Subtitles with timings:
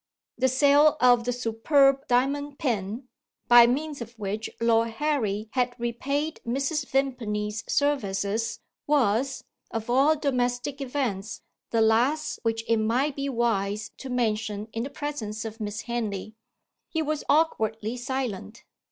[0.35, 3.07] The sale of the superb diamond pin,
[3.47, 6.87] by means of which Lord Harry had repaid Mrs.
[6.87, 14.09] Vimpany's services, was, of all domestic events, the last which it might be wise to
[14.09, 16.33] mention in the presence of Miss Henley.
[16.89, 18.63] He was awkwardly silent.